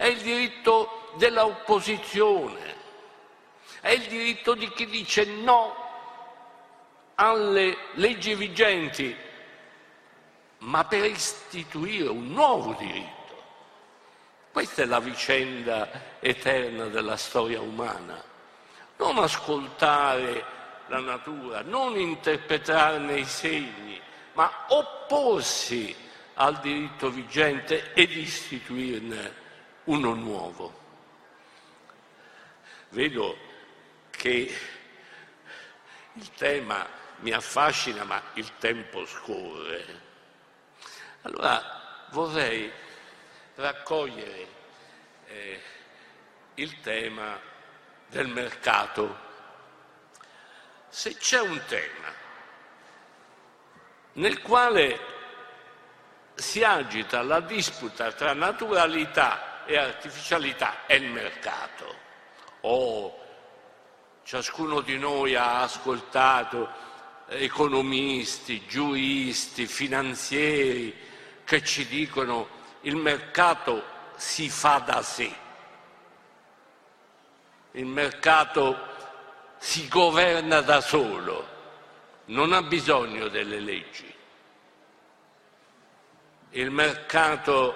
[0.00, 2.74] è il diritto dell'opposizione,
[3.82, 5.74] è il diritto di chi dice no
[7.16, 9.14] alle leggi vigenti,
[10.60, 13.18] ma per istituire un nuovo diritto.
[14.52, 18.22] Questa è la vicenda eterna della storia umana.
[18.96, 20.44] Non ascoltare
[20.88, 24.00] la natura, non interpretarne i segni,
[24.34, 25.94] ma opporsi
[26.34, 29.34] al diritto vigente ed istituirne
[29.84, 30.78] uno nuovo.
[32.90, 33.36] Vedo
[34.10, 34.54] che
[36.12, 36.86] il tema
[37.20, 40.08] mi affascina, ma il tempo scorre.
[41.22, 42.72] Allora vorrei
[43.56, 44.46] raccogliere
[45.26, 45.60] eh,
[46.54, 47.38] il tema
[48.08, 49.28] del mercato.
[50.88, 52.08] Se c'è un tema
[54.14, 54.98] nel quale
[56.34, 61.98] si agita la disputa tra naturalità e artificialità è il mercato.
[62.62, 63.18] Oh,
[64.24, 66.88] ciascuno di noi ha ascoltato
[67.28, 71.08] economisti, giuristi, finanzieri
[71.50, 72.46] che ci dicono
[72.82, 73.82] il mercato
[74.14, 75.34] si fa da sé,
[77.72, 78.78] il mercato
[79.58, 81.48] si governa da solo,
[82.26, 84.14] non ha bisogno delle leggi.
[86.50, 87.74] Il mercato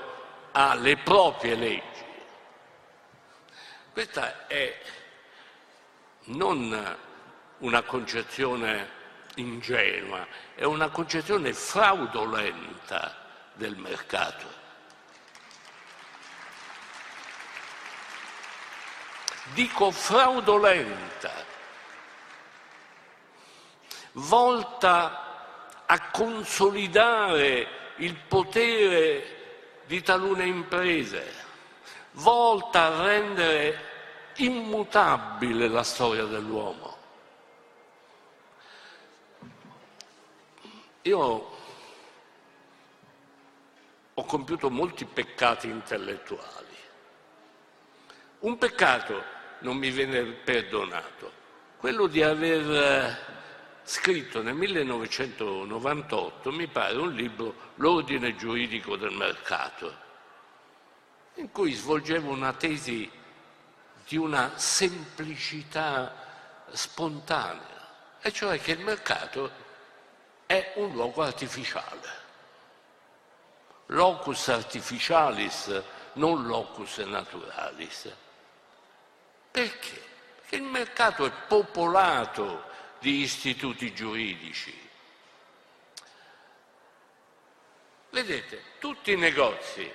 [0.53, 2.05] ha le proprie leggi.
[3.93, 4.79] Questa è
[6.27, 6.97] non
[7.59, 8.89] una concezione
[9.35, 13.23] ingenua, è una concezione fraudolenta
[13.55, 14.63] del mercato.
[19.53, 21.33] Dico fraudolenta,
[24.13, 31.33] volta a consolidare il potere di talune imprese,
[32.13, 33.93] volta a rendere
[34.37, 36.97] immutabile la storia dell'uomo.
[41.03, 41.54] Io
[44.15, 46.77] ho compiuto molti peccati intellettuali.
[48.41, 49.23] Un peccato
[49.61, 51.33] non mi viene perdonato,
[51.79, 53.17] quello di aver eh,
[53.83, 60.03] scritto nel 1998, mi pare, un libro, L'ordine giuridico del mercato,
[61.35, 63.11] in cui svolgevo una tesi
[64.07, 66.15] di una semplicità
[66.71, 69.51] spontanea, e cioè che il mercato
[70.47, 72.23] è un luogo artificiale.
[73.87, 75.83] Locus artificialis,
[76.15, 78.13] non locus naturalis.
[79.51, 80.03] Perché?
[80.37, 82.65] Perché il mercato è popolato
[82.99, 84.83] di istituti giuridici.
[88.11, 89.91] Vedete, tutti i negozi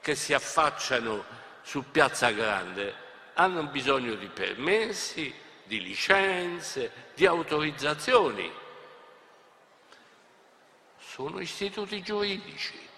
[0.00, 1.24] che si affacciano
[1.62, 5.32] su Piazza Grande hanno bisogno di permessi,
[5.64, 8.52] di licenze, di autorizzazioni
[10.98, 12.88] sono istituti giuridici.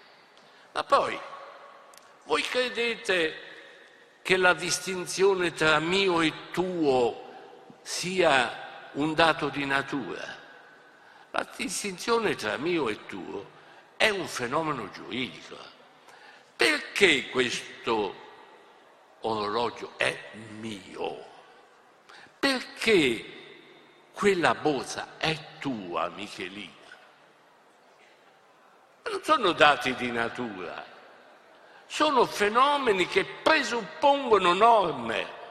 [0.73, 1.19] Ma poi,
[2.23, 3.35] voi credete
[4.23, 7.31] che la distinzione tra mio e tuo
[7.83, 10.41] sia un dato di natura?
[11.29, 13.45] La distinzione tra mio e tuo
[13.97, 15.57] è un fenomeno giuridico.
[16.55, 18.15] Perché questo
[19.21, 21.23] orologio è mio?
[22.39, 23.25] Perché
[24.11, 26.82] quella borsa è tua, Michelino?
[29.03, 30.83] Non sono dati di natura,
[31.85, 35.41] sono fenomeni che presuppongono norme.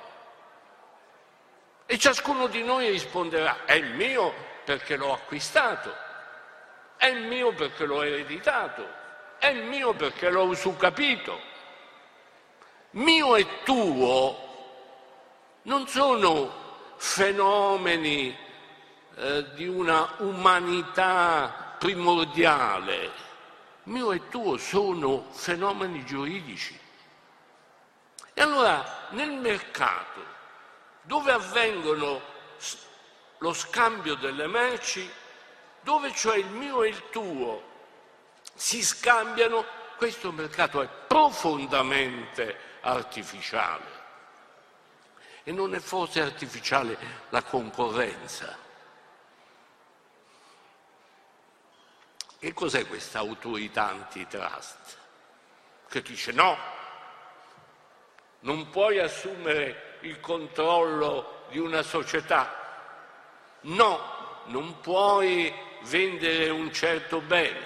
[1.86, 4.32] E ciascuno di noi risponderà, è il mio
[4.64, 5.94] perché l'ho acquistato,
[6.96, 8.86] è il mio perché l'ho ereditato,
[9.38, 11.50] è il mio perché l'ho usucapito.
[12.92, 14.50] Mio e tuo
[15.62, 16.61] non sono
[16.96, 18.36] fenomeni
[19.16, 23.11] eh, di una umanità primordiale,
[23.84, 26.78] mio e tuo sono fenomeni giuridici.
[28.34, 30.24] E allora nel mercato,
[31.02, 32.20] dove avvengono
[33.38, 35.10] lo scambio delle merci,
[35.80, 37.70] dove cioè il mio e il tuo
[38.54, 39.64] si scambiano,
[39.96, 44.00] questo mercato è profondamente artificiale.
[45.42, 46.96] E non è forse artificiale
[47.30, 48.61] la concorrenza?
[52.43, 54.99] Che cos'è questa autorità antitrust?
[55.88, 56.59] Che dice no,
[58.40, 62.53] non puoi assumere il controllo di una società,
[63.61, 67.64] no, non puoi vendere un certo bene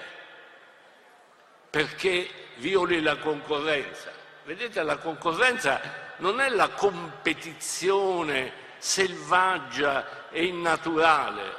[1.71, 4.13] perché violi la concorrenza.
[4.45, 5.81] Vedete, la concorrenza
[6.19, 11.57] non è la competizione selvaggia e innaturale,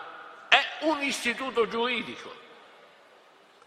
[0.49, 2.45] è un istituto giuridico.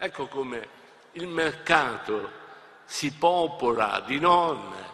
[0.03, 0.67] Ecco come
[1.11, 2.31] il mercato
[2.85, 4.89] si popola di norme.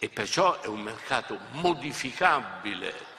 [0.00, 3.14] E perciò è un mercato modificabile.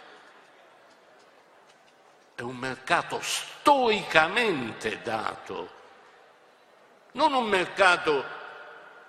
[2.35, 5.69] è un mercato storicamente dato,
[7.13, 8.23] non un mercato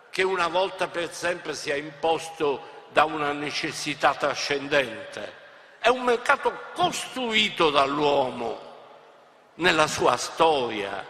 [0.08, 5.34] che una volta per sempre sia imposto da una necessità trascendente,
[5.78, 8.67] è un mercato costruito dall'uomo
[9.58, 11.06] nella sua storia.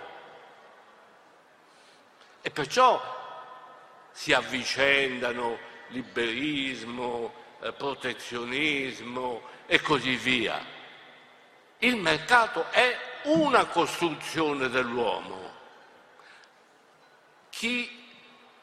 [2.40, 3.01] E perciò
[4.12, 10.61] si avvicendano liberismo, eh, protezionismo e così via.
[11.78, 15.57] Il mercato è una costruzione dell'uomo.
[17.51, 18.07] Chi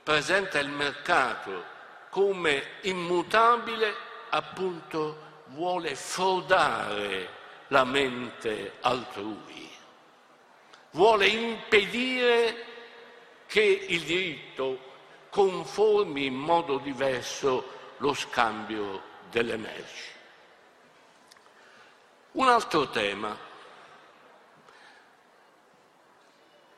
[0.03, 1.73] presenta il mercato
[2.09, 3.93] come immutabile,
[4.29, 9.69] appunto, vuole frodare la mente altrui,
[10.95, 12.63] vuole impedire
[13.47, 14.93] che il diritto
[15.29, 20.13] conformi in modo diverso lo scambio delle merci.
[22.31, 23.37] Un altro tema,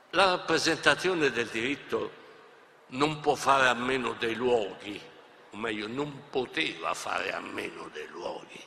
[0.09, 2.26] la rappresentazione del diritto
[2.88, 4.99] non può fare a meno dei luoghi,
[5.51, 8.65] o meglio non poteva fare a meno dei luoghi.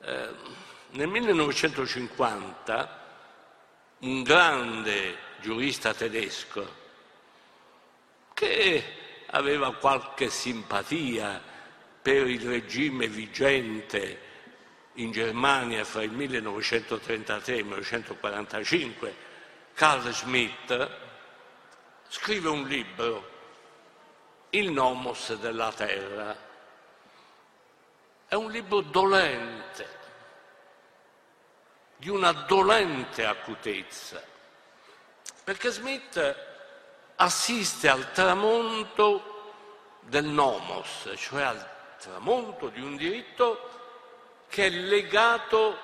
[0.00, 3.00] Eh, nel 1950
[4.00, 6.80] un grande giurista tedesco
[8.34, 8.84] che
[9.26, 11.40] aveva qualche simpatia
[12.02, 14.30] per il regime vigente
[14.94, 19.16] in Germania fra il 1933 e il 1945,
[19.74, 20.90] Carl Schmitt
[22.08, 23.30] scrive un libro,
[24.50, 26.36] Il Nomos della Terra.
[28.26, 30.01] È un libro dolente,
[32.02, 34.20] di una dolente acutezza,
[35.44, 36.36] perché Smith
[37.14, 45.78] assiste al tramonto del nomos, cioè al tramonto di un diritto che è legato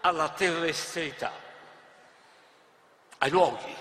[0.00, 1.30] alla terrestrità,
[3.18, 3.76] ai luoghi.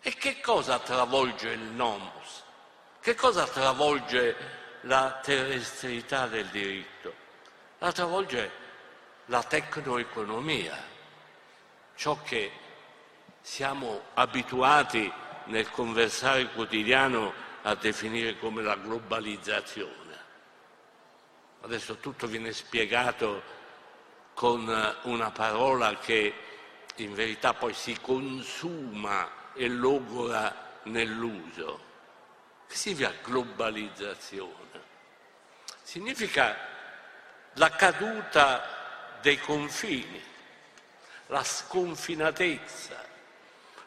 [0.00, 2.42] E che cosa travolge il nomos?
[3.00, 4.34] Che cosa travolge
[4.84, 7.26] la terrestrità del diritto?
[7.78, 8.50] La travolge
[9.26, 10.76] la tecnoeconomia,
[11.94, 12.50] ciò che
[13.40, 15.10] siamo abituati
[15.44, 20.16] nel conversare quotidiano a definire come la globalizzazione.
[21.60, 23.56] Adesso tutto viene spiegato
[24.34, 26.34] con una parola che
[26.96, 31.86] in verità poi si consuma e logora nell'uso.
[32.66, 34.86] Che significa globalizzazione?
[35.82, 36.56] Significa
[37.58, 40.22] la caduta dei confini,
[41.26, 43.04] la sconfinatezza,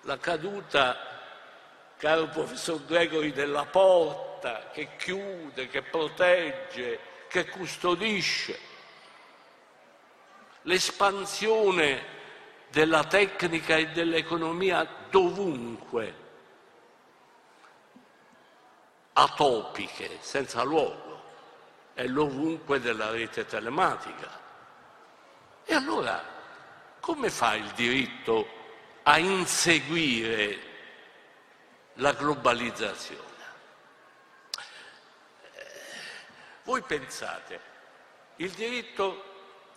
[0.01, 1.09] la caduta
[1.97, 6.99] caro professor Gregory della porta che chiude, che protegge,
[7.29, 8.59] che custodisce,
[10.63, 12.19] l'espansione
[12.69, 16.15] della tecnica e dell'economia dovunque,
[19.13, 21.10] atopiche, senza luogo,
[21.93, 24.39] è l'ovunque della rete telematica.
[25.63, 26.23] E allora
[26.99, 28.47] come fa il diritto
[29.03, 30.69] a inseguire
[31.95, 33.29] la globalizzazione.
[36.63, 37.59] Voi pensate,
[38.37, 39.25] il diritto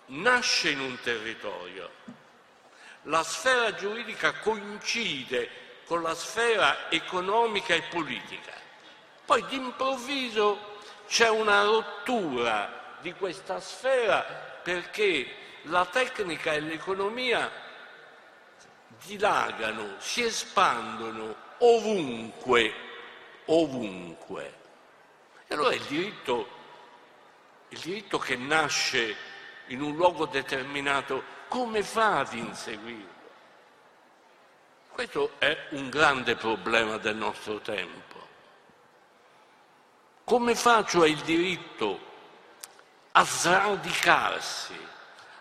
[0.07, 1.91] nasce in un territorio,
[3.05, 8.53] la sfera giuridica coincide con la sfera economica e politica,
[9.25, 10.74] poi d'improvviso
[11.07, 14.23] c'è una rottura di questa sfera
[14.63, 15.27] perché
[15.63, 17.51] la tecnica e l'economia
[19.05, 22.73] dilagano, si espandono ovunque,
[23.47, 24.55] ovunque.
[25.47, 26.49] E allora il diritto,
[27.69, 29.17] il diritto che nasce
[29.69, 33.13] in un luogo determinato, come fa ad inseguirlo?
[34.91, 38.14] Questo è un grande problema del nostro tempo.
[40.25, 42.13] Come fa cioè il diritto
[43.13, 44.75] a sradicarsi,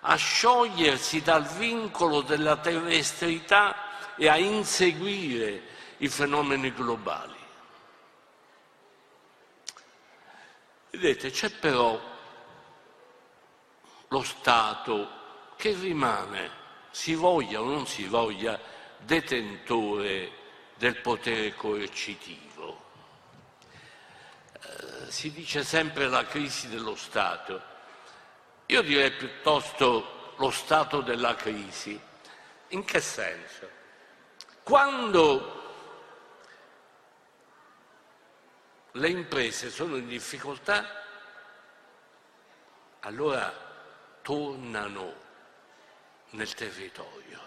[0.01, 5.63] a sciogliersi dal vincolo della terrestrità e a inseguire
[5.97, 7.41] i fenomeni globali.
[10.91, 11.99] Vedete, c'è però
[14.09, 15.21] lo Stato
[15.55, 16.51] che rimane,
[16.91, 18.59] si voglia o non si voglia,
[18.99, 20.31] detentore
[20.75, 22.52] del potere coercitivo.
[24.63, 27.71] Eh, si dice sempre la crisi dello Stato.
[28.67, 31.99] Io direi piuttosto lo stato della crisi.
[32.69, 33.69] In che senso?
[34.63, 35.61] Quando
[38.93, 41.01] le imprese sono in difficoltà,
[43.01, 43.51] allora
[44.21, 45.21] tornano
[46.31, 47.39] nel territorio,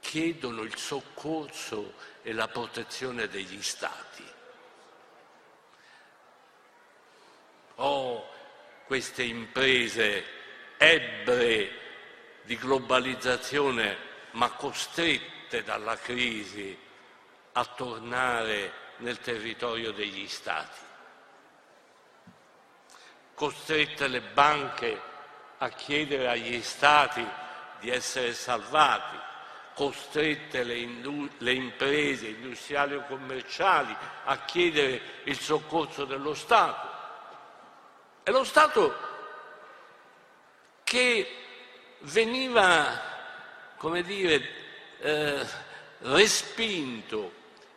[0.00, 4.36] chiedono il soccorso e la protezione degli stati.
[7.80, 8.28] Oh,
[8.86, 10.24] queste imprese
[10.76, 11.70] ebbre
[12.42, 13.96] di globalizzazione,
[14.32, 16.76] ma costrette dalla crisi
[17.52, 20.86] a tornare nel territorio degli stati
[23.38, 25.00] costrette le banche
[25.58, 27.24] a chiedere agli Stati
[27.78, 29.16] di essere salvati,
[29.74, 36.87] costrette le, indu- le imprese industriali o commerciali a chiedere il soccorso dello Stato.
[38.28, 38.94] E lo Stato
[40.84, 41.34] che
[42.00, 43.00] veniva,
[43.78, 44.48] come dire,
[44.98, 45.46] eh,
[46.00, 47.32] respinto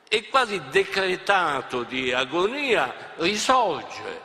[0.10, 4.22] e quasi decretato di agonia, risorge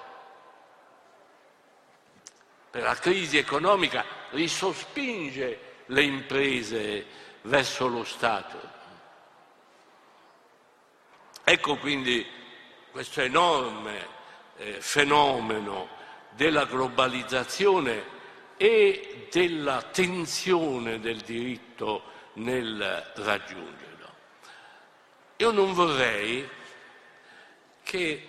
[2.72, 7.06] la crisi economica risospinge le imprese
[7.42, 8.60] verso lo Stato.
[11.44, 12.26] Ecco quindi
[12.90, 14.08] questo enorme
[14.56, 15.95] eh, fenomeno
[16.36, 18.14] della globalizzazione
[18.56, 22.02] e della tensione del diritto
[22.34, 24.14] nel raggiungerlo.
[25.38, 26.48] Io non vorrei
[27.82, 28.28] che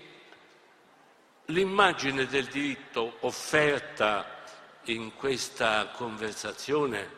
[1.45, 4.43] l'immagine del diritto offerta
[4.85, 7.15] in questa conversazione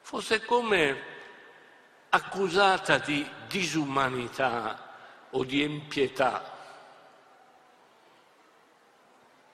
[0.00, 1.16] fosse come
[2.10, 4.96] accusata di disumanità
[5.30, 6.56] o di impietà.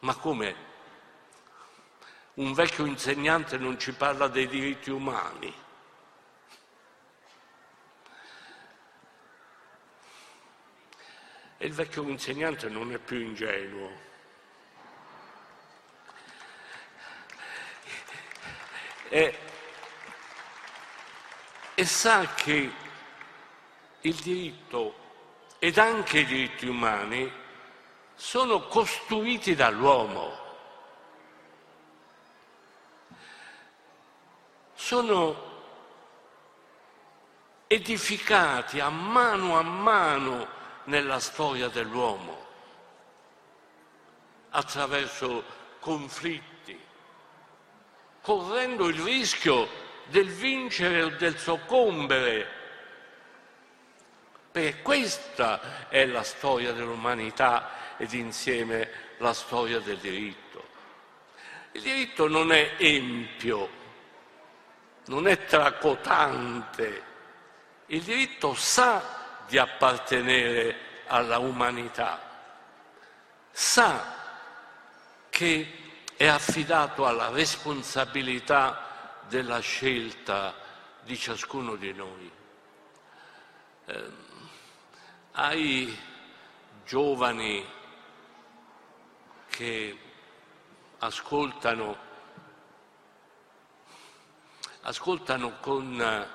[0.04, 0.54] Ma come?
[2.34, 5.62] Un vecchio insegnante non ci parla dei diritti umani.
[11.56, 14.12] E il vecchio insegnante non è più ingenuo.
[19.14, 19.38] e,
[21.74, 22.72] e sa che
[24.00, 25.02] il diritto
[25.60, 27.43] ed anche i diritti umani
[28.24, 30.32] sono costruiti dall'uomo,
[34.72, 35.52] sono
[37.66, 40.48] edificati a mano a mano
[40.84, 42.46] nella storia dell'uomo,
[44.48, 45.44] attraverso
[45.78, 46.80] conflitti
[48.22, 49.68] correndo il rischio
[50.06, 52.48] del vincere o del soccombere,
[54.50, 60.42] perché questa è la storia dell'umanità ed insieme la storia del diritto.
[61.72, 63.68] Il diritto non è empio,
[65.06, 67.02] non è tracotante,
[67.86, 70.76] il diritto sa di appartenere
[71.06, 72.20] alla umanità,
[73.50, 74.22] sa
[75.28, 75.72] che
[76.16, 80.54] è affidato alla responsabilità della scelta
[81.02, 82.30] di ciascuno di noi.
[83.86, 84.10] Eh,
[85.32, 85.98] ai
[86.84, 87.66] giovani
[89.54, 89.96] che
[90.98, 91.96] ascoltano,
[94.80, 96.28] ascoltano con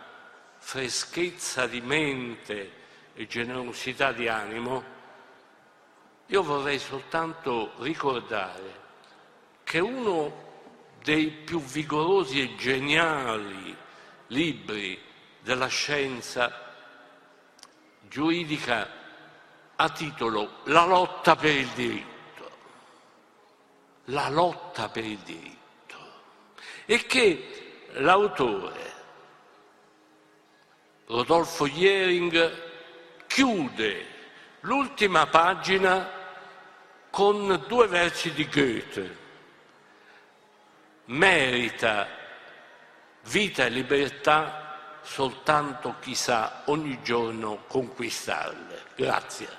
[0.58, 2.72] freschezza di mente
[3.14, 4.98] e generosità di animo,
[6.28, 8.88] io vorrei soltanto ricordare
[9.64, 10.48] che uno
[11.04, 13.76] dei più vigorosi e geniali
[14.28, 14.98] libri
[15.42, 16.74] della scienza
[18.08, 18.90] giuridica
[19.76, 22.19] a titolo La lotta per il diritto.
[24.10, 25.98] La lotta per il diritto.
[26.86, 28.94] E che l'autore,
[31.08, 32.68] Rodolfo Jering,
[33.28, 34.06] chiude
[34.62, 36.10] l'ultima pagina
[37.10, 39.18] con due versi di Goethe
[41.10, 42.08] merita
[43.30, 48.84] vita e libertà soltanto chi sa ogni giorno conquistarle.
[48.96, 49.59] Grazie.